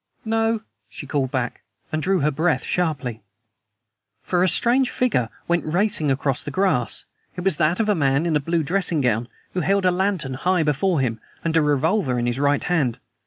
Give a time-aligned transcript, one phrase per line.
[0.25, 3.21] "No," she called back, and drew her breath sharply.
[4.23, 7.05] For a strange figure went racing across the grass.
[7.35, 10.33] It was that of a man in a blue dressing gown, who held a lantern
[10.33, 12.97] high before him, and a revolver in his right hand.